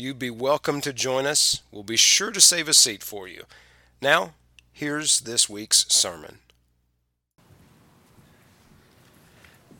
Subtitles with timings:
[0.00, 1.60] You'd be welcome to join us.
[1.70, 3.44] We'll be sure to save a seat for you.
[4.00, 4.32] Now,
[4.72, 6.38] here's this week's sermon.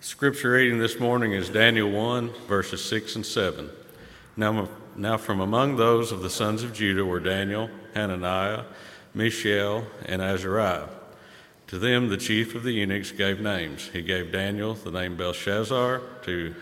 [0.03, 3.71] Scripture reading this morning is Daniel 1, verses 6 and 7.
[4.37, 8.65] Now, now from among those of the sons of Judah were Daniel, Hananiah,
[9.15, 10.89] Mishael, and Azariah.
[11.69, 13.89] To them the chief of the eunuchs gave names.
[13.91, 16.55] He gave Daniel the name Belteshazzar, to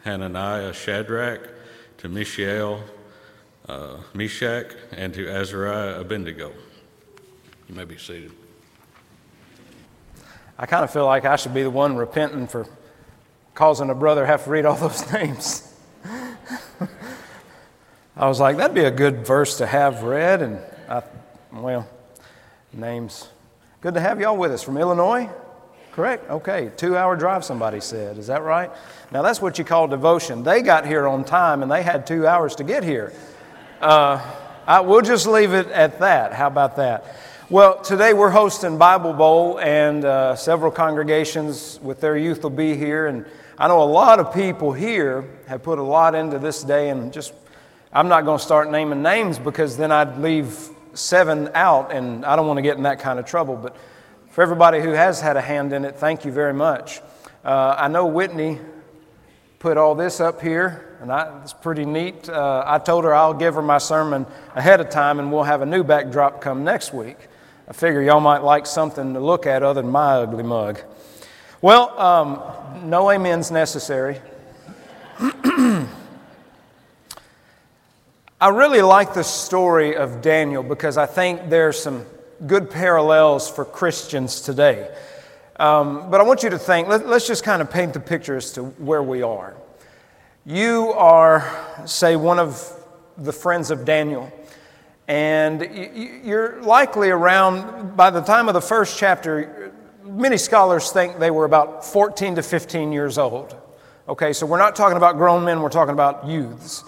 [0.00, 1.50] Hananiah Shadrach,
[1.98, 2.82] to Mishael
[3.68, 6.52] uh, Meshach, and to Azariah Abednego.
[7.68, 8.32] You may be seated.
[10.58, 12.66] I kind of feel like I should be the one repenting for
[13.54, 15.68] causing a brother have to read all those names.
[18.16, 21.02] I was like, that'd be a good verse to have read, and I,
[21.52, 21.88] well,
[22.72, 23.28] names.
[23.80, 25.30] Good to have y'all with us from Illinois.
[25.92, 26.30] Correct?
[26.30, 26.70] Okay.
[26.76, 28.16] Two hour drive, somebody said.
[28.16, 28.70] Is that right?
[29.10, 30.42] Now, that's what you call devotion.
[30.42, 33.12] They got here on time and they had two hours to get here.
[33.82, 34.24] Uh,
[34.64, 36.32] I, we'll just leave it at that.
[36.32, 37.16] How about that?
[37.50, 42.76] Well, today we're hosting Bible Bowl, and uh, several congregations with their youth will be
[42.76, 43.08] here.
[43.08, 43.26] And
[43.58, 47.12] I know a lot of people here have put a lot into this day, and
[47.12, 47.34] just
[47.92, 52.36] I'm not going to start naming names because then I'd leave seven out, and I
[52.36, 53.56] don't want to get in that kind of trouble.
[53.56, 53.76] But
[54.30, 57.00] for everybody who has had a hand in it, thank you very much.
[57.44, 58.60] Uh, I know Whitney
[59.58, 62.28] put all this up here and I, it's pretty neat.
[62.28, 65.60] Uh, I told her I'll give her my sermon ahead of time, and we'll have
[65.60, 67.16] a new backdrop come next week.
[67.66, 70.80] I figure y'all might like something to look at other than my ugly mug.
[71.60, 72.40] Well, um,
[72.88, 74.20] no amens necessary.
[75.18, 75.88] I
[78.48, 82.06] really like the story of Daniel because I think there's some
[82.46, 84.88] good parallels for Christians today.
[85.56, 88.36] Um, but I want you to think, let, us just kind of paint the picture
[88.36, 89.56] as to where we are.
[90.44, 92.68] You are, say, one of
[93.16, 94.32] the friends of Daniel,
[95.06, 95.62] and
[96.24, 101.44] you're likely around, by the time of the first chapter, many scholars think they were
[101.44, 103.54] about 14 to 15 years old.
[104.08, 106.82] Okay, so we're not talking about grown men, we're talking about youths.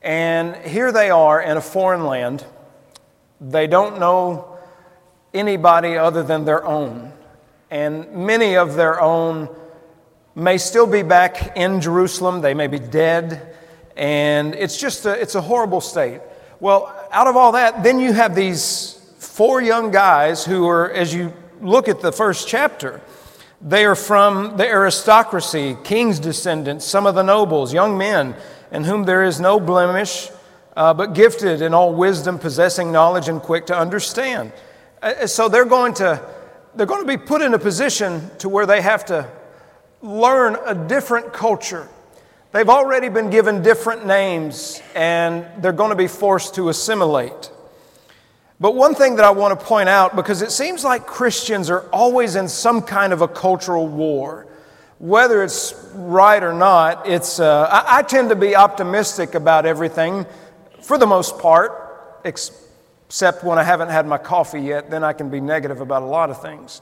[0.00, 2.42] And here they are in a foreign land.
[3.38, 4.56] They don't know
[5.34, 7.12] anybody other than their own.
[7.70, 9.54] And many of their own
[10.38, 12.40] may still be back in Jerusalem.
[12.40, 13.56] They may be dead.
[13.96, 16.20] And it's just a, it's a horrible state.
[16.60, 21.12] Well, out of all that, then you have these four young guys who are, as
[21.12, 23.00] you look at the first chapter,
[23.60, 28.36] they are from the aristocracy, king's descendants, some of the nobles, young men,
[28.70, 30.30] in whom there is no blemish,
[30.76, 34.52] uh, but gifted in all wisdom, possessing knowledge, and quick to understand.
[35.02, 36.24] Uh, so they're going to
[36.76, 39.28] they're going to be put in a position to where they have to
[40.02, 41.88] learn a different culture.
[42.52, 47.50] They've already been given different names and they're going to be forced to assimilate.
[48.60, 51.82] But one thing that I want to point out, because it seems like Christians are
[51.90, 54.46] always in some kind of a cultural war.
[54.98, 60.26] Whether it's right or not, it's, uh, I, I tend to be optimistic about everything
[60.82, 65.30] for the most part, except when I haven't had my coffee yet, then I can
[65.30, 66.80] be negative about a lot of things.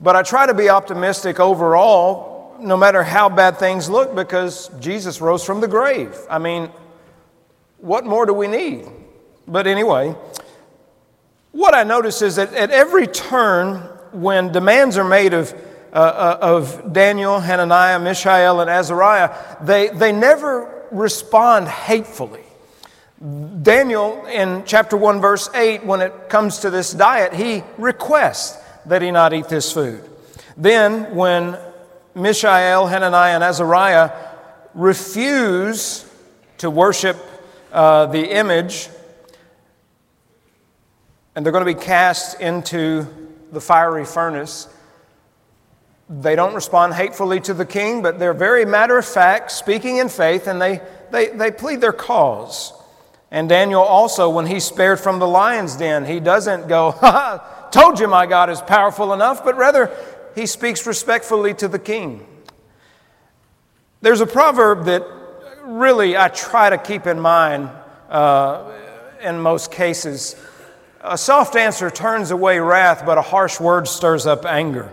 [0.00, 5.20] But I try to be optimistic overall no matter how bad things look because Jesus
[5.20, 6.16] rose from the grave.
[6.28, 6.70] I mean,
[7.78, 8.86] what more do we need?
[9.46, 10.14] But anyway,
[11.52, 13.76] what I notice is that at every turn,
[14.12, 15.52] when demands are made of,
[15.92, 22.42] uh, uh, of Daniel, Hananiah, Mishael, and Azariah, they, they never respond hatefully.
[23.62, 29.00] Daniel, in chapter 1, verse 8, when it comes to this diet, he requests that
[29.00, 30.02] he not eat this food.
[30.56, 31.58] Then, when
[32.16, 34.10] Mishael, Hananiah, and Azariah
[34.72, 36.10] refuse
[36.58, 37.18] to worship
[37.70, 38.88] uh, the image,
[41.34, 43.06] and they're going to be cast into
[43.52, 44.66] the fiery furnace.
[46.08, 50.08] They don't respond hatefully to the king, but they're very matter of fact, speaking in
[50.08, 50.80] faith, and they,
[51.10, 52.72] they, they plead their cause.
[53.30, 58.00] And Daniel also, when he's spared from the lion's den, he doesn't go, ha told
[58.00, 59.90] you my God is powerful enough, but rather
[60.36, 62.24] he speaks respectfully to the king.
[64.02, 65.02] There's a proverb that
[65.64, 67.70] really I try to keep in mind
[68.10, 68.70] uh,
[69.22, 70.36] in most cases.
[71.00, 74.92] A soft answer turns away wrath, but a harsh word stirs up anger.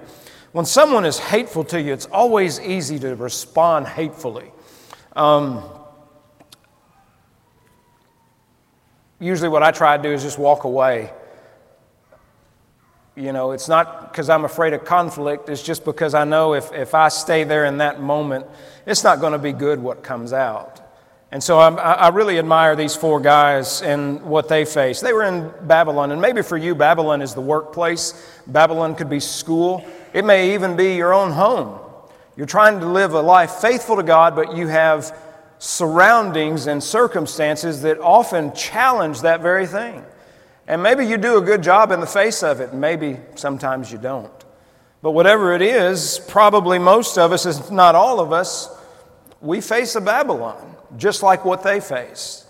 [0.54, 4.50] When someone is hateful to you, it's always easy to respond hatefully.
[5.13, 5.62] Um,
[9.19, 11.12] usually, what I try to do is just walk away.
[13.15, 16.74] You know, it's not because I'm afraid of conflict, it's just because I know if,
[16.74, 18.48] if I stay there in that moment,
[18.88, 20.80] it's not going to be good what comes out.
[21.31, 25.01] And so I'm, i really admire these four guys and what they faced.
[25.01, 28.13] They were in Babylon, and maybe for you, Babylon is the workplace.
[28.45, 29.83] Babylon could be school.
[30.13, 31.80] It may even be your own home.
[32.36, 35.18] You're trying to live a life faithful to God, but you have
[35.57, 40.04] surroundings and circumstances that often challenge that very thing.
[40.68, 43.92] And maybe you do a good job in the face of it, and maybe sometimes
[43.92, 44.31] you don't.
[45.01, 48.69] But whatever it is, probably most of us, if not all of us,
[49.42, 52.45] we face a Babylon just like what they faced.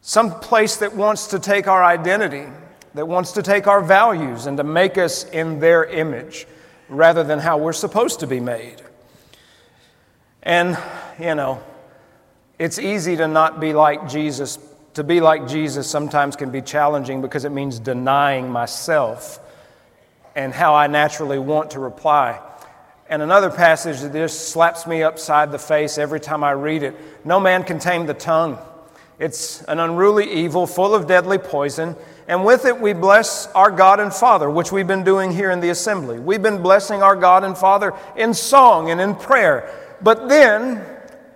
[0.00, 2.46] Some place that wants to take our identity,
[2.94, 6.46] that wants to take our values and to make us in their image
[6.88, 8.82] rather than how we're supposed to be made.
[10.42, 10.76] And,
[11.20, 11.62] you know,
[12.58, 14.58] it's easy to not be like Jesus.
[14.94, 19.40] To be like Jesus sometimes can be challenging because it means denying myself
[20.34, 22.40] and how I naturally want to reply.
[23.08, 26.96] And another passage that just slaps me upside the face every time I read it
[27.24, 28.58] No man can tame the tongue.
[29.18, 31.96] It's an unruly evil full of deadly poison.
[32.26, 35.60] And with it, we bless our God and Father, which we've been doing here in
[35.60, 36.18] the assembly.
[36.18, 39.70] We've been blessing our God and Father in song and in prayer.
[40.00, 40.84] But then,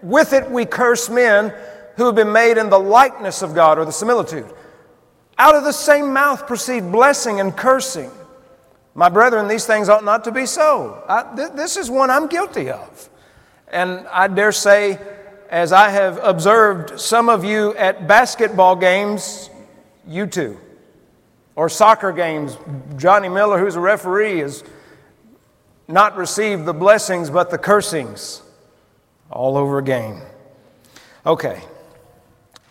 [0.02, 1.52] with it, we curse men
[1.96, 4.52] who have been made in the likeness of God or the similitude.
[5.38, 8.10] Out of the same mouth proceed blessing and cursing.
[8.94, 11.04] My brethren, these things ought not to be so.
[11.08, 13.10] I, th- this is one I'm guilty of.
[13.68, 14.98] And I dare say,
[15.50, 19.50] as I have observed some of you at basketball games,
[20.06, 20.58] you too.
[21.56, 22.56] Or soccer games,
[22.96, 24.64] Johnny Miller, who's a referee, has
[25.88, 28.42] not received the blessings but the cursings
[29.30, 30.20] all over again.
[31.24, 31.62] Okay.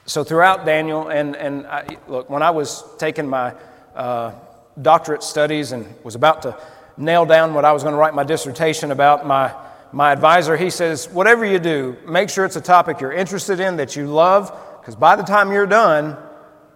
[0.07, 3.56] So throughout Daniel, and, and I, look, when I was taking my
[3.96, 4.34] uh,
[4.80, 6.56] doctorate studies and was about to
[6.96, 9.52] nail down what I was going to write my dissertation about, my,
[9.92, 13.78] my advisor, he says, Whatever you do, make sure it's a topic you're interested in,
[13.78, 16.16] that you love, because by the time you're done,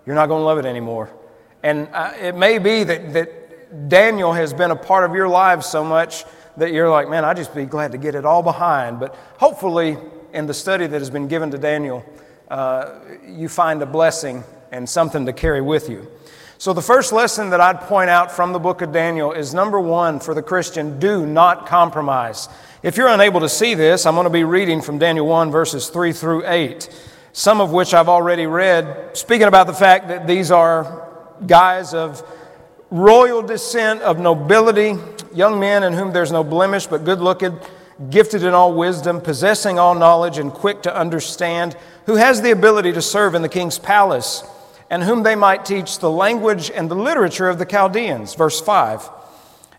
[0.08, 1.12] you're not going to love it anymore.
[1.62, 5.68] And uh, it may be that, that Daniel has been a part of your lives
[5.68, 6.26] so much
[6.58, 9.00] that you're like, man, I'd just be glad to get it all behind.
[9.00, 9.98] But hopefully,
[10.34, 12.04] in the study that has been given to Daniel,
[12.50, 16.08] uh, you find a blessing and something to carry with you.
[16.58, 19.80] So, the first lesson that I'd point out from the book of Daniel is number
[19.80, 22.50] one for the Christian do not compromise.
[22.84, 25.90] If you're unable to see this, I'm going to be reading from Daniel 1, verses
[25.90, 26.90] 3 through 8,
[27.34, 31.08] some of which I've already read, speaking about the fact that these are
[31.46, 32.24] guys of
[32.90, 34.96] royal descent, of nobility,
[35.34, 37.58] young men in whom there's no blemish, but good looking,
[38.10, 41.76] gifted in all wisdom, possessing all knowledge, and quick to understand,
[42.06, 44.44] who has the ability to serve in the king's palace
[44.90, 48.34] and whom they might teach the language and the literature of the Chaldeans.
[48.36, 49.10] Verse 5.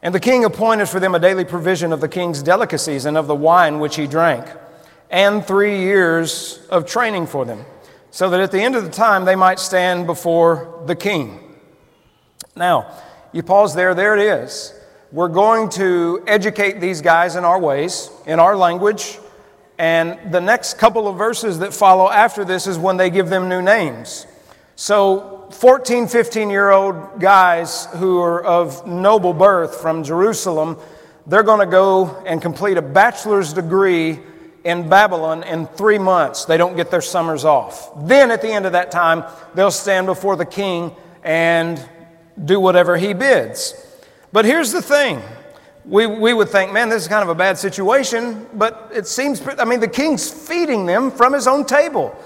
[0.02, 3.26] And the king appointed for them a daily provision of the king's delicacies and of
[3.26, 4.46] the wine which he drank,
[5.11, 7.64] and three years of training for them,
[8.11, 11.40] so that at the end of the time they might stand before the king.
[12.56, 12.94] Now,
[13.32, 14.75] you pause there, there it is.
[15.12, 19.19] We're going to educate these guys in our ways, in our language,
[19.76, 23.49] and the next couple of verses that follow after this is when they give them
[23.49, 24.29] new names.
[24.76, 30.76] So, 14, 15 year old guys who are of noble birth from Jerusalem,
[31.26, 34.21] they're going to go and complete a bachelor's degree
[34.62, 36.45] in Babylon in three months.
[36.45, 38.07] They don't get their summers off.
[38.07, 39.25] Then, at the end of that time,
[39.57, 41.85] they'll stand before the king and
[42.45, 43.89] do whatever he bids.
[44.32, 45.22] But here's the thing.
[45.84, 49.42] We, we would think, man, this is kind of a bad situation, but it seems,
[49.58, 52.16] I mean, the king's feeding them from his own table.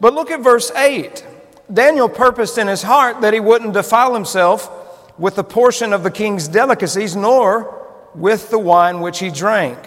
[0.00, 1.24] But look at verse 8.
[1.72, 4.70] Daniel purposed in his heart that he wouldn't defile himself
[5.18, 9.78] with the portion of the king's delicacies, nor with the wine which he drank.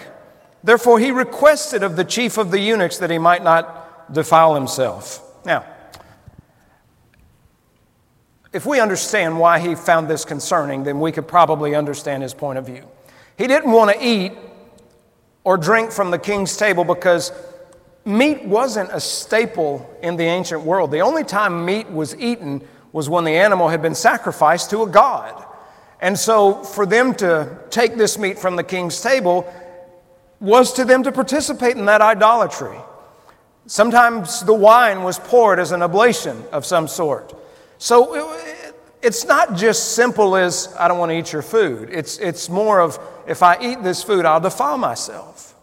[0.64, 5.22] Therefore, he requested of the chief of the eunuchs that he might not defile himself.
[5.46, 5.66] Now,
[8.56, 12.58] if we understand why he found this concerning, then we could probably understand his point
[12.58, 12.88] of view.
[13.38, 14.32] He didn't want to eat
[15.44, 17.34] or drink from the king's table because
[18.06, 20.92] meat wasn't a staple in the ancient world.
[20.92, 24.88] The only time meat was eaten was when the animal had been sacrificed to a
[24.88, 25.44] god.
[26.00, 29.54] And so, for them to take this meat from the king's table
[30.40, 32.78] was to them to participate in that idolatry.
[33.68, 37.34] Sometimes the wine was poured as an oblation of some sort.
[37.78, 38.36] So,
[39.06, 41.90] it's not just simple as I don't want to eat your food.
[41.92, 45.56] It's, it's more of if I eat this food, I'll defile myself.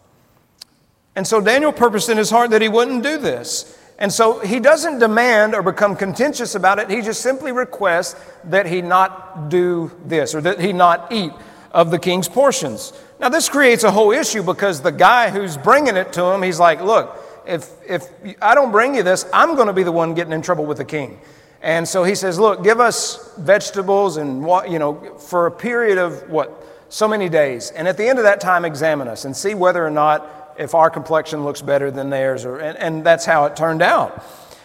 [1.15, 3.77] And so Daniel purposed in his heart that he wouldn't do this.
[3.99, 6.89] And so he doesn't demand or become contentious about it.
[6.89, 8.15] He just simply requests
[8.45, 11.31] that he not do this or that he not eat
[11.71, 12.93] of the king's portions.
[13.19, 16.59] Now, this creates a whole issue because the guy who's bringing it to him, he's
[16.59, 18.07] like, Look, if, if
[18.41, 20.77] I don't bring you this, I'm going to be the one getting in trouble with
[20.77, 21.19] the king.
[21.63, 26.29] And so he says, Look, give us vegetables and, you know, for a period of
[26.29, 26.59] what?
[26.89, 27.71] So many days.
[27.71, 30.75] And at the end of that time, examine us and see whether or not if
[30.75, 32.45] our complexion looks better than theirs.
[32.45, 34.23] Or, and, and that's how it turned out.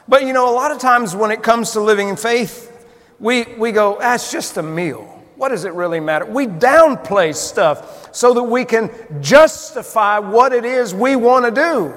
[0.09, 2.87] But, you know, a lot of times when it comes to living in faith,
[3.21, 5.05] we, we go, That's just a meal.
[5.37, 6.27] What does it really matter?
[6.27, 8.91] We downplay stuff so that we can
[9.23, 11.95] justify what it is we want to do.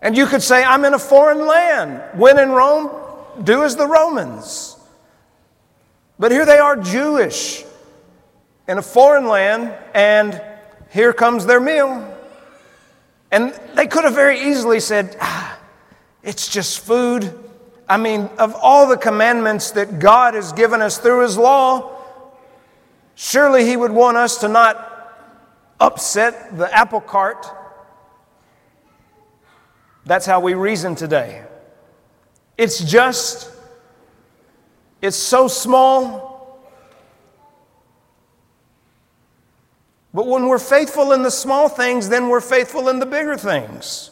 [0.00, 2.00] And you could say, I'm in a foreign land.
[2.16, 2.90] When in Rome,
[3.44, 4.76] do as the Romans.
[6.18, 7.64] But here they are Jewish
[8.66, 10.40] in a foreign land, and
[10.90, 12.16] here comes their meal.
[13.30, 15.58] And they could have very easily said, ah,
[16.22, 17.32] it's just food.
[17.88, 21.96] I mean, of all the commandments that God has given us through His law,
[23.14, 24.84] surely He would want us to not
[25.80, 27.46] upset the apple cart.
[30.04, 31.44] That's how we reason today.
[32.58, 33.50] It's just,
[35.00, 36.60] it's so small.
[40.12, 44.10] But when we're faithful in the small things, then we're faithful in the bigger things.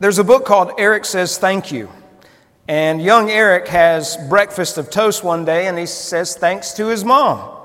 [0.00, 1.88] There's a book called Eric Says Thank You.
[2.68, 7.04] And young Eric has breakfast of toast one day and he says thanks to his
[7.04, 7.56] mom.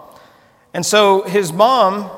[0.74, 2.10] And so his mom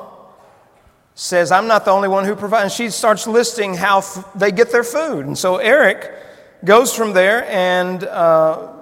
[1.22, 2.64] says, I'm not the only one who provides.
[2.64, 5.24] And she starts listing how f- they get their food.
[5.24, 6.12] And so Eric
[6.64, 8.72] goes from there and uh,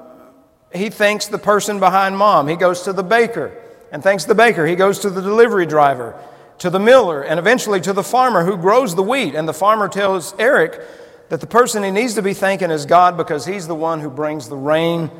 [0.73, 2.49] he thanks the person behind mom.
[2.49, 3.54] He goes to the baker
[3.92, 4.66] and thanks the baker.
[4.66, 6.18] He goes to the delivery driver,
[6.61, 9.35] to the miller, and eventually to the farmer who grows the wheat.
[9.35, 10.80] And the farmer tells Eric
[11.28, 14.09] that the person he needs to be thanking is God because he's the one who
[14.09, 15.11] brings the rain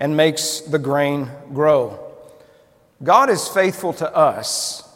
[0.00, 2.10] and makes the grain grow.
[3.02, 4.89] God is faithful to us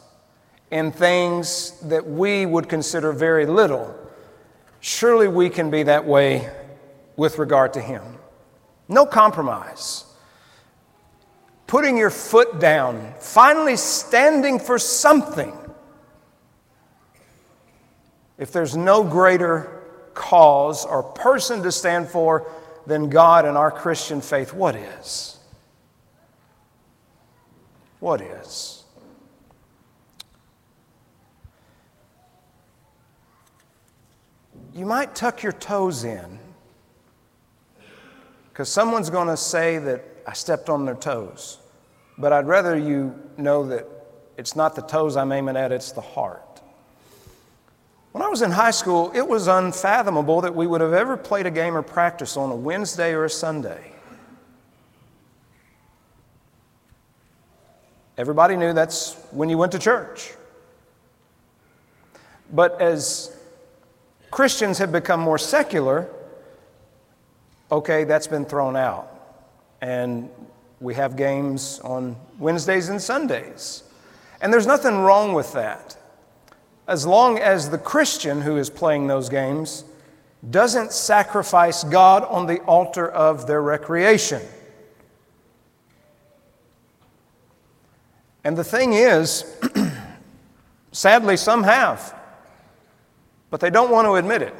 [0.75, 3.97] in things that we would consider very little,
[4.81, 6.51] surely we can be that way
[7.15, 8.03] with regard to Him.
[8.89, 10.05] No compromise.
[11.69, 15.57] Putting your foot down, finally standing for something.
[18.37, 19.81] If there's no greater
[20.13, 22.51] cause or person to stand for
[22.85, 25.39] than God and our Christian faith, what is?
[28.01, 28.84] What is?
[34.75, 36.39] You might tuck your toes in
[38.49, 41.59] because someone's going to say that I stepped on their toes.
[42.19, 43.87] But I'd rather you know that
[44.37, 46.61] it's not the toes I'm aiming at, it's the heart.
[48.13, 51.47] When I was in high school, it was unfathomable that we would have ever played
[51.47, 53.93] a game or practice on a Wednesday or a Sunday.
[58.17, 60.35] Everybody knew that's when you went to church.
[62.53, 63.37] But as
[64.35, 66.11] Christians have become more secular,
[67.71, 69.09] okay, that's been thrown out.
[69.81, 70.29] And
[70.81, 73.85] we have games on Wednesdays and Sundays.
[74.41, 75.97] And there's nothing wrong with that.
[76.89, 79.85] As long as the Christian who is playing those games
[80.51, 84.43] doesn't sacrifice God on the altar of their recreation.
[88.43, 89.45] And the thing is,
[90.91, 92.21] sadly, some have
[93.55, 94.53] but they don't want to admit it.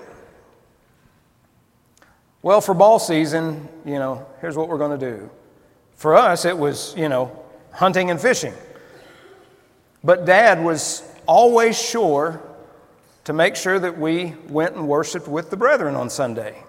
[2.43, 5.31] Well, for ball season, you know, here's what we're going to do.
[5.97, 7.37] For us, it was, you know,
[7.73, 8.55] hunting and fishing.
[10.05, 12.41] But dad was always sure
[13.25, 16.63] to make sure that we went and worshiped with the brethren on Sunday.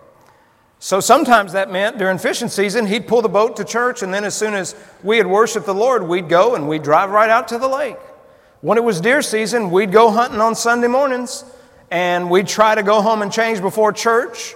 [0.80, 4.24] So sometimes that meant during fishing season, he'd pull the boat to church, and then
[4.24, 7.48] as soon as we had worshiped the Lord, we'd go and we'd drive right out
[7.50, 8.00] to the lake.
[8.62, 11.44] When it was deer season, we'd go hunting on Sunday mornings
[11.92, 14.56] and we'd try to go home and change before church.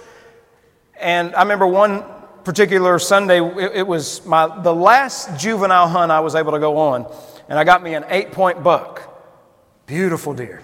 [0.98, 2.04] And I remember one
[2.44, 6.76] particular Sunday, it, it was my, the last juvenile hunt I was able to go
[6.78, 7.12] on,
[7.48, 9.06] and I got me an eight point buck.
[9.86, 10.62] Beautiful deer,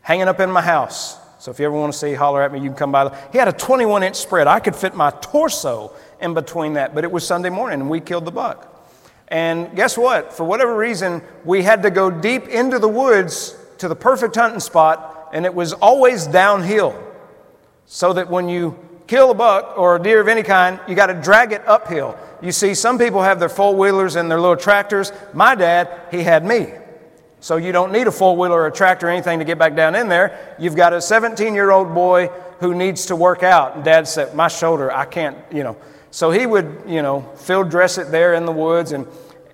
[0.00, 1.18] hanging up in my house.
[1.38, 3.14] So if you ever want to see, holler at me, you can come by.
[3.32, 4.46] He had a 21 inch spread.
[4.46, 8.00] I could fit my torso in between that, but it was Sunday morning and we
[8.00, 8.70] killed the buck.
[9.28, 10.32] And guess what?
[10.32, 14.60] For whatever reason, we had to go deep into the woods to the perfect hunting
[14.60, 16.98] spot and it was always downhill.
[17.86, 21.08] So that when you kill a buck or a deer of any kind, you got
[21.08, 22.16] to drag it uphill.
[22.40, 25.12] You see, some people have their four wheelers and their little tractors.
[25.34, 26.68] My dad, he had me.
[27.40, 29.76] So you don't need a four wheeler or a tractor or anything to get back
[29.76, 30.54] down in there.
[30.58, 32.28] You've got a 17 year old boy
[32.60, 33.74] who needs to work out.
[33.74, 35.76] And dad said, My shoulder, I can't, you know.
[36.10, 38.92] So he would, you know, field dress it there in the woods.
[38.92, 39.06] And,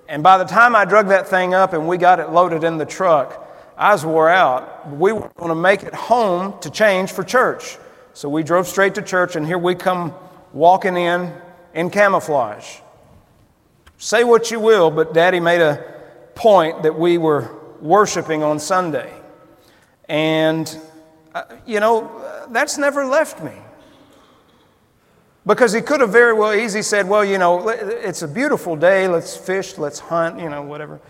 [0.09, 2.77] and by the time I drug that thing up and we got it loaded in
[2.77, 3.50] the truck,
[3.81, 4.91] Was wore out.
[4.91, 7.79] We were going to make it home to change for church.
[8.13, 10.13] So we drove straight to church, and here we come
[10.53, 11.33] walking in
[11.73, 12.81] in camouflage.
[13.97, 15.83] Say what you will, but Daddy made a
[16.35, 19.11] point that we were worshiping on Sunday.
[20.11, 20.79] And,
[21.35, 23.55] uh, you know, that's never left me.
[25.47, 29.09] Because he could have very well easily said, well, you know, it's a beautiful day,
[29.09, 31.01] let's fish, let's hunt, you know, whatever.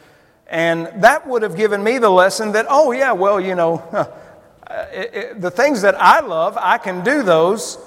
[0.50, 3.74] And that would have given me the lesson that, oh, yeah, well, you know,
[4.66, 7.78] uh, it, it, the things that I love, I can do those,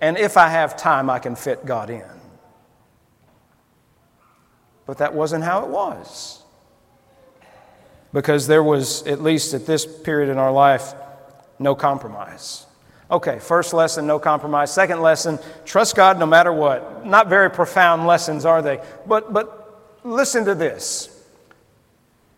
[0.00, 2.04] and if I have time, I can fit God in.
[4.86, 6.40] But that wasn't how it was.
[8.12, 10.94] Because there was, at least at this period in our life,
[11.58, 12.64] no compromise.
[13.10, 14.72] Okay, first lesson, no compromise.
[14.72, 17.04] Second lesson, trust God no matter what.
[17.04, 18.80] Not very profound lessons, are they?
[19.04, 21.13] But, but listen to this.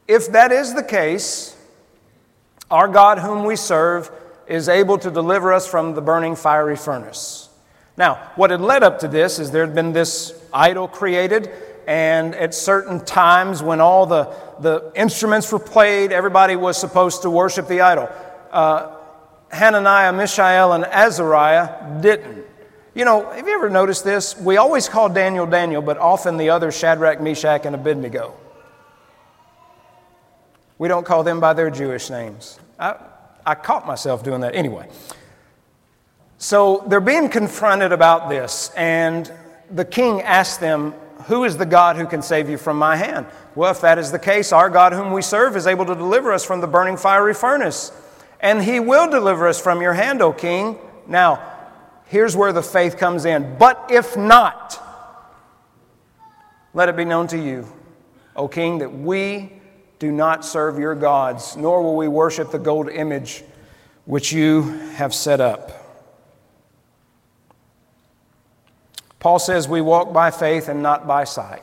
[0.08, 1.56] If that is the case,
[2.70, 4.10] our God, whom we serve,
[4.46, 7.48] is able to deliver us from the burning fiery furnace.
[7.96, 11.50] Now, what had led up to this is there had been this idol created,
[11.86, 17.30] and at certain times when all the, the instruments were played, everybody was supposed to
[17.30, 18.08] worship the idol.
[18.52, 18.92] Uh,
[19.50, 22.44] Hananiah, Mishael, and Azariah didn't.
[22.94, 24.38] You know, have you ever noticed this?
[24.38, 28.34] We always call Daniel Daniel, but often the other Shadrach, Meshach, and Abednego.
[30.78, 32.58] We don't call them by their Jewish names.
[32.78, 32.96] I,
[33.44, 34.88] I caught myself doing that anyway.
[36.38, 39.32] So they're being confronted about this, and
[39.70, 40.92] the king asked them,
[41.26, 43.26] Who is the God who can save you from my hand?
[43.54, 46.32] Well, if that is the case, our God, whom we serve, is able to deliver
[46.32, 47.90] us from the burning fiery furnace,
[48.40, 50.78] and he will deliver us from your hand, O king.
[51.06, 51.42] Now,
[52.06, 53.56] here's where the faith comes in.
[53.58, 54.82] But if not,
[56.74, 57.66] let it be known to you,
[58.34, 59.55] O king, that we
[59.98, 63.42] do not serve your gods, nor will we worship the gold image
[64.04, 64.62] which you
[64.94, 65.72] have set up.
[69.18, 71.62] Paul says we walk by faith and not by sight.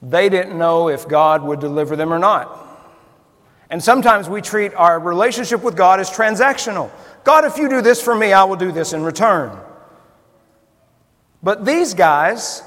[0.00, 2.66] They didn't know if God would deliver them or not.
[3.70, 6.90] And sometimes we treat our relationship with God as transactional.
[7.24, 9.58] God, if you do this for me, I will do this in return.
[11.42, 12.62] But these guys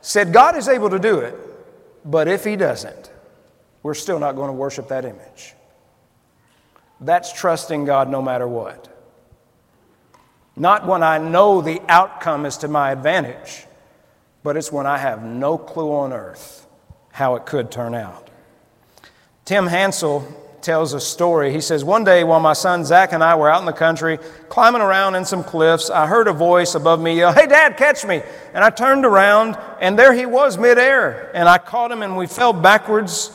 [0.00, 1.34] said, God is able to do it,
[2.04, 3.10] but if He doesn't,
[3.82, 5.54] we're still not going to worship that image.
[7.00, 8.88] That's trusting God no matter what.
[10.56, 13.66] Not when I know the outcome is to my advantage,
[14.42, 16.66] but it's when I have no clue on earth
[17.12, 18.28] how it could turn out.
[19.44, 20.26] Tim Hansel
[20.60, 21.52] tells a story.
[21.52, 24.18] He says, One day while my son Zach and I were out in the country
[24.48, 28.04] climbing around in some cliffs, I heard a voice above me yell, Hey, Dad, catch
[28.04, 28.22] me.
[28.52, 31.30] And I turned around, and there he was midair.
[31.34, 33.30] And I caught him, and we fell backwards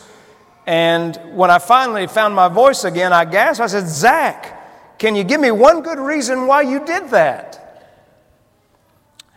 [0.66, 3.62] and when I finally found my voice again, I gasped.
[3.62, 7.60] I said, Zach, can you give me one good reason why you did that?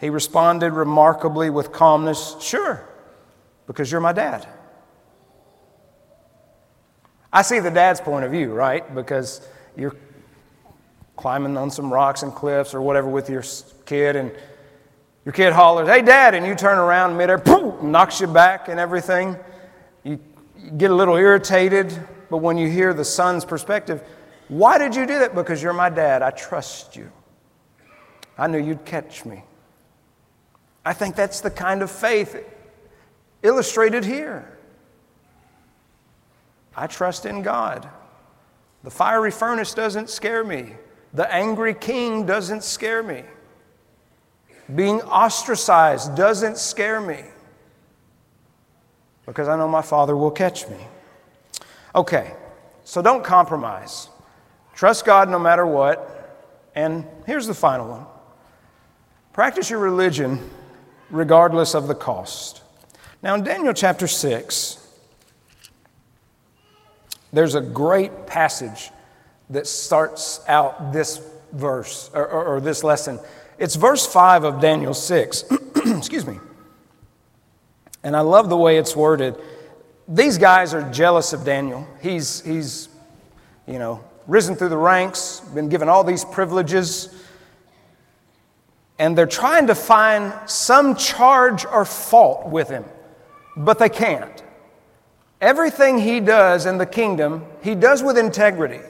[0.01, 2.87] He responded remarkably with calmness, Sure,
[3.67, 4.47] because you're my dad.
[7.33, 8.95] I see the dad's point of view, right?
[8.95, 9.97] Because you're
[11.17, 13.43] climbing on some rocks and cliffs or whatever with your
[13.87, 14.31] kid, and
[15.25, 18.79] your kid hollers, Hey, dad, and you turn around midair, boom, knocks you back and
[18.79, 19.37] everything.
[20.05, 20.21] You
[20.77, 21.93] get a little irritated,
[22.31, 24.03] but when you hear the son's perspective,
[24.49, 25.35] why did you do that?
[25.35, 26.23] Because you're my dad.
[26.23, 27.11] I trust you.
[28.39, 29.43] I knew you'd catch me.
[30.85, 32.37] I think that's the kind of faith
[33.43, 34.59] illustrated here.
[36.77, 37.89] I trust in God.
[38.85, 40.75] The fiery furnace doesn't scare me.
[41.15, 43.25] The angry king doesn't scare me.
[44.75, 47.25] Being ostracized doesn't scare me
[49.27, 50.79] because I know my Father will catch me.
[51.95, 52.33] Okay,
[52.85, 54.09] so don't compromise.
[54.75, 56.13] Trust God no matter what.
[56.75, 58.07] And here's the final one
[59.33, 60.51] practice your religion
[61.11, 62.63] regardless of the cost.
[63.23, 64.83] Now, in Daniel chapter 6,
[67.33, 68.91] there's a great passage
[69.51, 71.21] that starts out this
[71.53, 73.19] verse or, or, or this lesson.
[73.59, 75.45] It's verse 5 of Daniel 6.
[75.87, 76.39] Excuse me.
[78.07, 79.35] And I love the way it's worded.
[80.07, 81.89] These guys are jealous of Daniel.
[82.01, 82.89] He's, he's
[83.67, 87.13] you know, risen through the ranks, been given all these privileges.
[89.01, 92.85] and they're trying to find some charge or fault with him,
[93.57, 94.41] but they can't.
[95.41, 98.83] Everything he does in the kingdom, he does with integrity.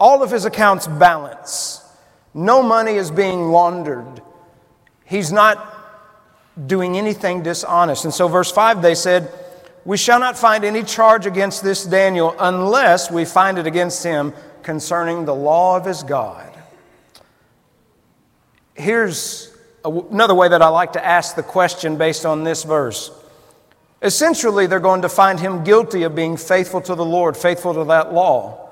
[0.00, 1.88] All of his accounts balance.
[2.34, 4.20] No money is being laundered.
[5.04, 5.79] He's not
[6.66, 8.04] doing anything dishonest.
[8.04, 9.32] And so, verse 5, they said,
[9.84, 14.32] We shall not find any charge against this Daniel unless we find it against him
[14.62, 16.46] concerning the law of his God.
[18.74, 23.10] Here's another way that I like to ask the question based on this verse.
[24.02, 27.84] Essentially, they're going to find him guilty of being faithful to the Lord, faithful to
[27.84, 28.68] that law.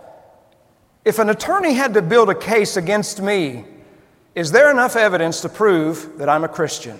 [1.04, 3.64] If an attorney had to build a case against me,
[4.34, 6.98] is there enough evidence to prove that I'm a Christian?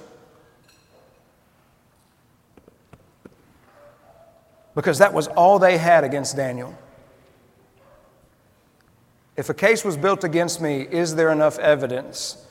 [4.79, 6.73] Because that was all they had against Daniel.
[9.37, 12.47] If a case was built against me, is there enough evidence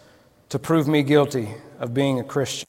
[0.50, 1.48] to prove me guilty
[1.80, 2.68] of being a Christian?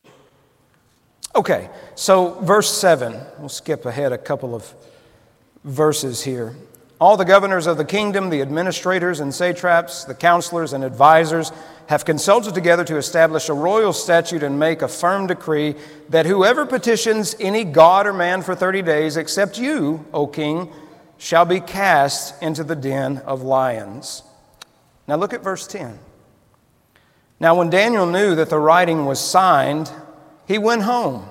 [1.34, 4.72] Okay, so verse 7, we'll skip ahead a couple of
[5.64, 6.54] verses here.
[7.00, 11.52] All the governors of the kingdom, the administrators and satraps, the counselors and advisers
[11.86, 15.76] have consulted together to establish a royal statute and make a firm decree
[16.08, 20.72] that whoever petitions any god or man for 30 days, except you, O king,
[21.18, 24.24] shall be cast into the den of lions.
[25.06, 25.98] Now look at verse 10.
[27.40, 29.90] Now, when Daniel knew that the writing was signed,
[30.46, 31.28] he went home,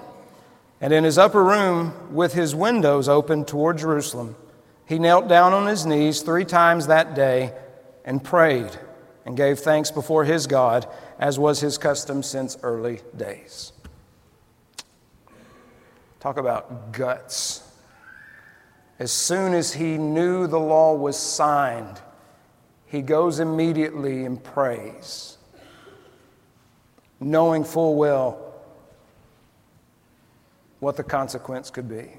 [0.79, 4.37] and in his upper room, with his windows open toward Jerusalem,
[4.87, 7.53] he knelt down on his knees three times that day
[8.05, 8.71] and prayed
[9.25, 10.87] and gave thanks before his God,
[11.19, 13.73] as was his custom since early days.
[16.21, 17.69] Talk about guts.
[18.97, 22.01] As soon as he knew the law was signed,
[22.85, 25.37] he goes immediately and prays,
[27.19, 28.53] knowing full well
[30.79, 32.11] what the consequence could be.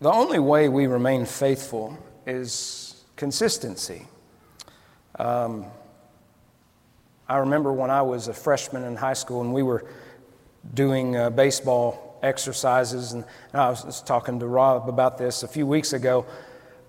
[0.00, 4.06] The only way we remain faithful is consistency.
[5.18, 5.66] Um,
[7.28, 9.84] I remember when I was a freshman in high school and we were
[10.72, 15.92] doing uh, baseball exercises, and I was talking to Rob about this a few weeks
[15.92, 16.26] ago.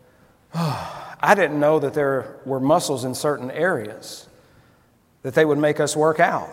[0.53, 4.27] I didn't know that there were muscles in certain areas
[5.23, 6.47] that they would make us work out.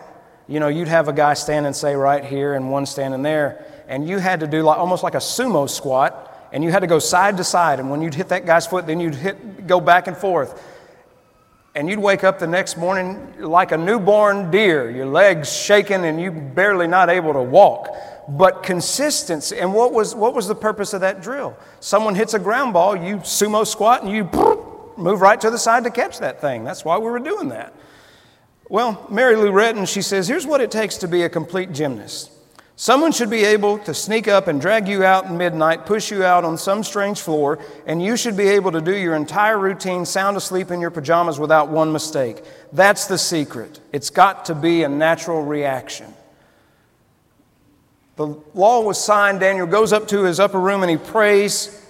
[0.47, 4.09] You know, you'd have a guy standing, say, right here, and one standing there, and
[4.09, 6.99] you had to do like, almost like a sumo squat and you had to go
[6.99, 7.79] side to side.
[7.79, 10.63] And when you'd hit that guy's foot, then you'd hit, go back and forth.
[11.75, 16.19] And you'd wake up the next morning like a newborn deer, your legs shaking and
[16.19, 17.89] you barely not able to walk.
[18.29, 19.57] But consistency.
[19.59, 21.55] And what was, what was the purpose of that drill?
[21.79, 24.23] Someone hits a ground ball, you sumo squat, and you
[24.97, 26.63] move right to the side to catch that thing.
[26.63, 27.73] That's why we were doing that.
[28.69, 32.31] Well, Mary Lou Retton, she says, here's what it takes to be a complete gymnast.
[32.79, 36.23] Someone should be able to sneak up and drag you out in midnight, push you
[36.23, 40.05] out on some strange floor, and you should be able to do your entire routine
[40.05, 42.43] sound asleep in your pajamas without one mistake.
[42.71, 43.79] That's the secret.
[43.91, 46.13] It's got to be a natural reaction.
[48.15, 49.39] The law was signed.
[49.39, 51.83] Daniel goes up to his upper room and he prays,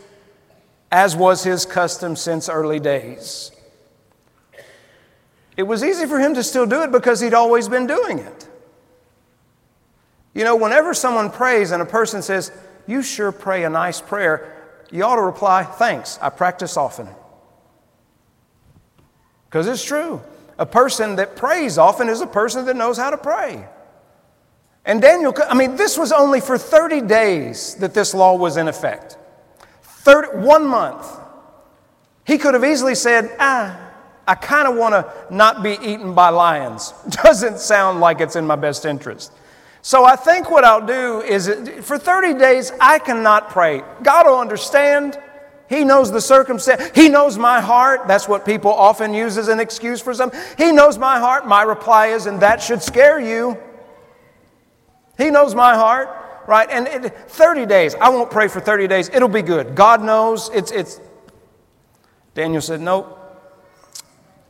[0.89, 3.51] as was his custom since early days.
[5.57, 8.47] It was easy for him to still do it because he'd always been doing it.
[10.37, 12.51] You know, whenever someone prays and a person says,
[12.85, 14.55] You sure pray a nice prayer,
[14.91, 17.07] you ought to reply, Thanks, I practice often.
[19.49, 20.21] Because it's true.
[20.59, 23.67] A person that prays often is a person that knows how to pray.
[24.85, 28.67] And Daniel, I mean, this was only for 30 days that this law was in
[28.67, 29.17] effect.
[29.81, 31.19] 30, one month.
[32.27, 33.75] He could have easily said, Ah,
[34.27, 36.93] I kind of want to not be eaten by lions.
[37.09, 39.31] Doesn't sound like it's in my best interest.
[39.87, 41.47] So I think what I'll do is
[41.79, 43.83] for 30 days, I cannot pray.
[44.03, 45.17] God will understand.
[45.69, 46.91] He knows the circumstance.
[46.93, 48.05] He knows my heart.
[48.05, 50.33] That's what people often use as an excuse for some.
[50.57, 51.47] He knows my heart.
[51.47, 53.57] My reply is, and that should scare you.
[55.17, 56.09] He knows my heart,
[56.47, 56.67] right?
[56.69, 57.95] And it, 30 days.
[57.95, 59.07] I won't pray for 30 days.
[59.07, 59.73] It'll be good.
[59.73, 60.49] God knows.
[60.53, 60.99] It's, it's.
[62.35, 63.17] Daniel said, Nope.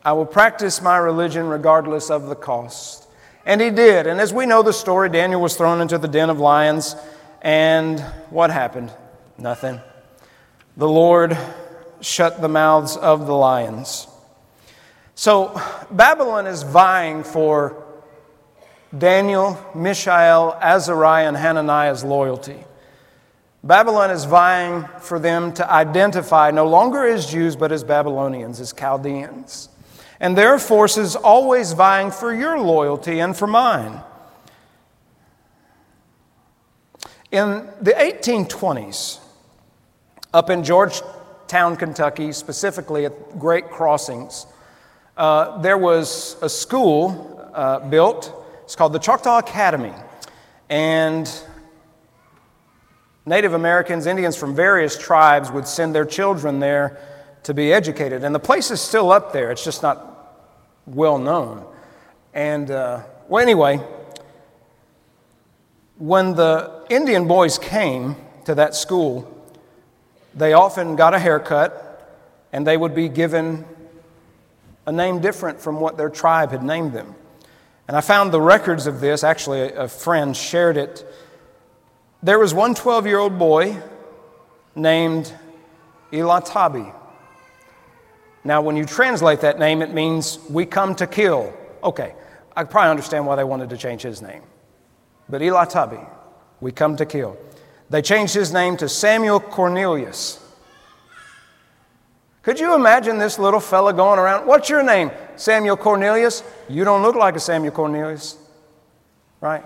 [0.03, 3.06] I will practice my religion regardless of the cost.
[3.47, 4.07] And he did.
[4.07, 6.97] And as we know the story, Daniel was thrown into the den of lions.
[7.41, 8.91] And what happened?
[9.37, 9.79] Nothing.
[10.75, 11.37] The Lord
[12.01, 14.07] shut the mouths of the lions.
[15.15, 17.85] So Babylon is vying for
[18.95, 22.65] Daniel, Mishael, Azariah, and Hananiah's loyalty.
[23.63, 28.73] Babylon is vying for them to identify no longer as Jews, but as Babylonians, as
[28.73, 29.69] Chaldeans.
[30.19, 34.01] And their forces always vying for your loyalty and for mine.
[37.31, 39.19] In the 1820s,
[40.33, 44.47] up in Georgetown, Kentucky, specifically at Great Crossings,
[45.17, 48.33] uh, there was a school uh, built.
[48.63, 49.93] It's called the Choctaw Academy.
[50.69, 51.29] And
[53.25, 56.97] Native Americans, Indians from various tribes would send their children there
[57.47, 58.25] to be educated.
[58.25, 60.43] And the place is still up there, it's just not
[60.85, 61.65] well known.
[62.33, 63.79] And, uh, well, anyway,
[65.97, 69.33] when the Indian boys came to that school,
[70.35, 72.19] they often got a haircut
[72.51, 73.63] and they would be given
[74.85, 77.15] a name different from what their tribe had named them.
[77.87, 79.23] And I found the records of this.
[79.23, 81.09] Actually, a friend shared it
[82.21, 83.81] there was one 12 year old boy
[84.75, 85.31] named
[86.11, 86.93] Elatabi.
[88.43, 91.53] Now, when you translate that name, it means we come to kill.
[91.83, 92.13] Okay,
[92.55, 94.41] I probably understand why they wanted to change his name.
[95.29, 96.07] But Elatabi,
[96.61, 97.37] we come to kill.
[97.89, 100.43] They changed his name to Samuel Cornelius.
[102.41, 104.47] Could you imagine this little fella going around?
[104.47, 105.11] What's your name?
[105.35, 106.43] Samuel Cornelius?
[106.69, 108.37] You don't look like a Samuel Cornelius,
[109.41, 109.63] right?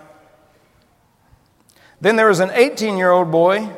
[2.00, 3.70] Then there was an 18 year old boy.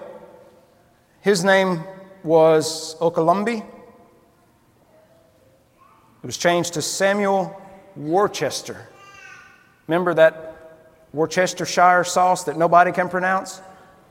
[1.20, 1.84] His name
[2.24, 3.66] was Okalumbi.
[6.24, 7.62] It was changed to Samuel
[7.98, 8.88] Worcester.
[9.88, 10.80] Remember that
[11.12, 13.60] Worcestershire sauce that nobody can pronounce?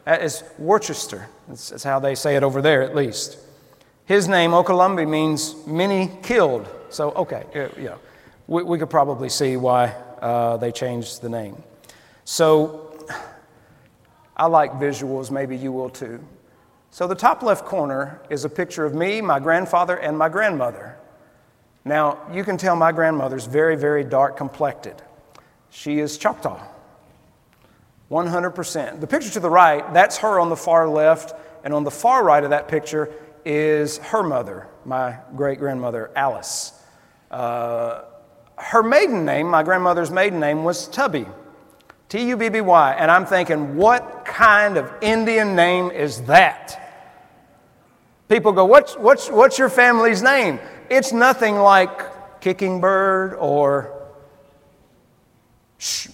[0.04, 1.26] That is Worcester.
[1.48, 3.38] That's, that's how they say it over there, at least.
[4.04, 6.68] His name, Okalumbi, means many killed.
[6.90, 7.96] So, okay, yeah,
[8.46, 11.62] we, we could probably see why uh, they changed the name.
[12.24, 13.06] So,
[14.36, 16.22] I like visuals, maybe you will too.
[16.90, 20.98] So, the top left corner is a picture of me, my grandfather, and my grandmother.
[21.84, 24.94] Now, you can tell my grandmother's very, very dark complected.
[25.70, 26.60] She is Choctaw,
[28.10, 29.00] 100%.
[29.00, 32.22] The picture to the right, that's her on the far left, and on the far
[32.24, 33.12] right of that picture
[33.44, 36.72] is her mother, my great grandmother, Alice.
[37.30, 38.02] Uh,
[38.56, 41.26] her maiden name, my grandmother's maiden name, was Tubby.
[42.08, 42.92] T U B B Y.
[42.98, 46.78] And I'm thinking, what kind of Indian name is that?
[48.28, 50.60] People go, what's, what's, what's your family's name?
[50.92, 53.98] It's nothing like Kicking Bird or,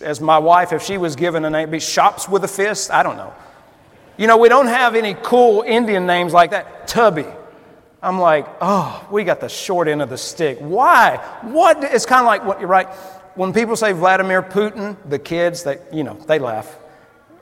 [0.00, 2.92] as my wife, if she was given a name, be Shops with a Fist.
[2.92, 3.34] I don't know.
[4.16, 6.86] You know, we don't have any cool Indian names like that.
[6.86, 7.26] Tubby.
[8.00, 10.58] I'm like, oh, we got the short end of the stick.
[10.60, 11.16] Why?
[11.42, 11.82] What?
[11.82, 12.88] It's kind of like what you're right
[13.34, 16.78] when people say Vladimir Putin, the kids, they, you know, they laugh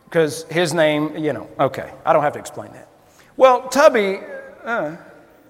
[0.04, 2.88] because his name, you know, okay, I don't have to explain that.
[3.36, 4.20] Well, Tubby,
[4.64, 4.96] uh,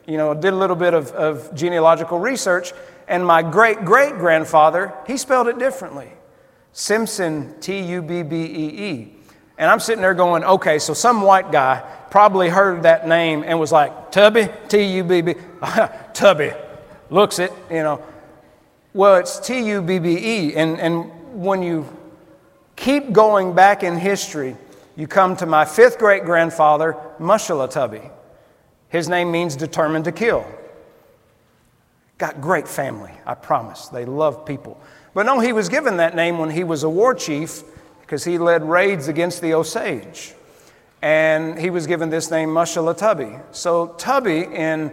[0.07, 2.73] you know, did a little bit of, of genealogical research,
[3.09, 6.11] and my great great grandfather, he spelled it differently
[6.77, 9.13] Simpson, T U B B E E.
[9.57, 13.59] And I'm sitting there going, okay, so some white guy probably heard that name and
[13.59, 15.35] was like, Tubby, T U B B,
[16.13, 16.53] Tubby,
[17.09, 18.05] looks it, you know.
[18.93, 20.55] Well, it's T U B B E.
[20.55, 21.11] And, and
[21.43, 21.87] when you
[22.77, 24.55] keep going back in history,
[24.97, 28.11] you come to my fifth great grandfather, Mushalatubby.
[28.89, 30.47] His name means determined to kill.
[32.19, 33.89] Got great family, I promise.
[33.89, 34.81] They love people.
[35.13, 37.63] But no, he was given that name when he was a war chief
[38.01, 40.35] because he led raids against the Osage.
[41.03, 43.43] And he was given this name, Mushalatubby.
[43.55, 44.93] So, Tubby in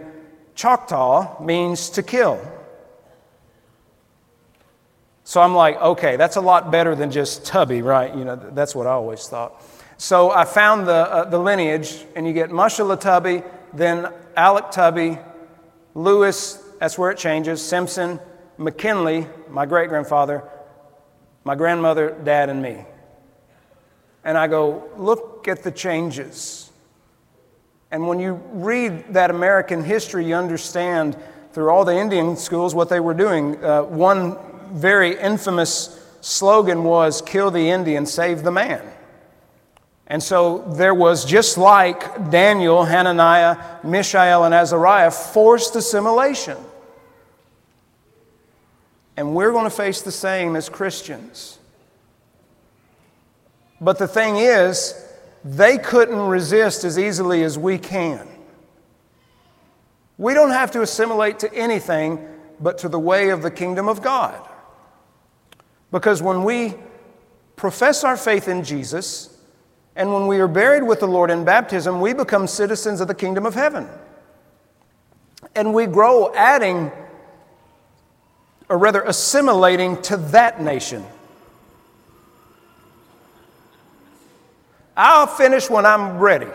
[0.54, 2.40] Choctaw means to kill.
[5.24, 8.14] So I'm like, okay, that's a lot better than just Tubby, right?
[8.14, 9.62] You know, that's what I always thought.
[9.96, 13.42] So I found the, uh, the lineage, and you get Mushala Tubby,
[13.74, 15.18] then Alec Tubby,
[15.94, 18.20] Lewis, that's where it changes, Simpson,
[18.58, 20.44] McKinley, my great grandfather,
[21.44, 22.84] my grandmother, dad, and me.
[24.24, 26.70] And I go, look at the changes.
[27.90, 31.16] And when you read that American history, you understand
[31.52, 33.62] through all the Indian schools what they were doing.
[33.62, 34.36] Uh, one
[34.72, 38.82] very infamous slogan was kill the Indian, save the man.
[40.06, 46.58] And so there was, just like Daniel, Hananiah, Mishael, and Azariah, forced assimilation.
[49.16, 51.58] And we're going to face the same as Christians.
[53.80, 54.94] But the thing is,
[55.44, 58.28] they couldn't resist as easily as we can.
[60.16, 62.26] We don't have to assimilate to anything
[62.60, 64.40] but to the way of the kingdom of God.
[65.90, 66.74] Because when we
[67.56, 69.33] profess our faith in Jesus,
[69.96, 73.14] and when we are buried with the Lord in baptism, we become citizens of the
[73.14, 73.88] kingdom of heaven.
[75.54, 76.90] And we grow adding
[78.68, 81.04] or rather assimilating to that nation.
[84.96, 86.48] I'll finish when I'm ready.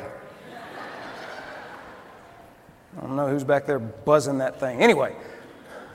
[2.97, 4.82] I don't know who's back there buzzing that thing.
[4.82, 5.15] Anyway,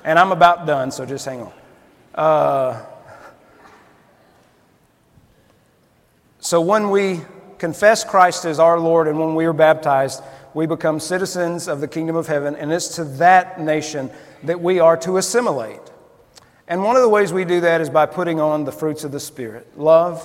[0.04, 1.52] and I'm about done, so just hang on.
[2.14, 2.86] Uh,
[6.38, 7.20] so when we
[7.58, 10.22] confess Christ as our Lord and when we are baptized,
[10.54, 14.10] we become citizens of the kingdom of heaven, and it's to that nation
[14.44, 15.80] that we are to assimilate.
[16.68, 19.12] And one of the ways we do that is by putting on the fruits of
[19.12, 20.22] the Spirit love,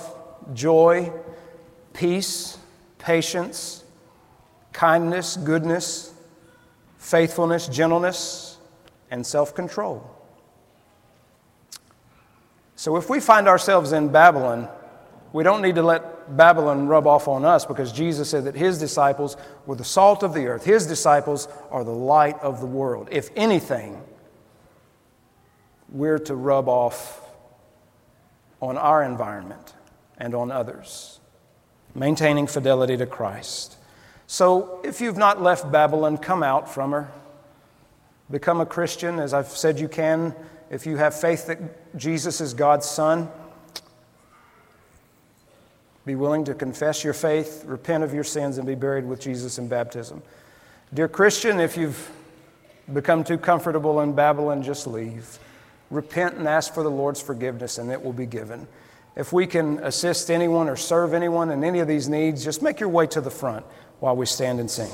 [0.54, 1.12] joy,
[1.92, 2.56] peace,
[2.98, 3.84] patience,
[4.72, 6.14] kindness, goodness,
[6.98, 8.58] faithfulness, gentleness,
[9.10, 10.16] and self control.
[12.76, 14.68] So if we find ourselves in Babylon,
[15.32, 18.78] we don't need to let Babylon rub off on us because Jesus said that his
[18.78, 20.64] disciples were the salt of the earth.
[20.64, 23.08] His disciples are the light of the world.
[23.10, 24.02] If anything,
[25.88, 27.20] we're to rub off
[28.60, 29.74] on our environment
[30.18, 31.20] and on others,
[31.94, 33.76] maintaining fidelity to Christ.
[34.26, 37.10] So, if you've not left Babylon, come out from her.
[38.30, 40.36] Become a Christian, as I've said you can,
[40.70, 43.28] if you have faith that Jesus is God's Son.
[46.04, 49.58] Be willing to confess your faith, repent of your sins, and be buried with Jesus
[49.58, 50.22] in baptism.
[50.92, 52.10] Dear Christian, if you've
[52.92, 55.38] become too comfortable in Babylon, just leave.
[55.90, 58.66] Repent and ask for the Lord's forgiveness, and it will be given.
[59.16, 62.80] If we can assist anyone or serve anyone in any of these needs, just make
[62.80, 63.66] your way to the front
[63.98, 64.90] while we stand and sing.